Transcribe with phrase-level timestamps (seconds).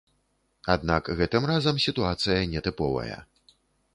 [0.75, 3.21] Аднак гэтым разам сітуацыя нетыповая.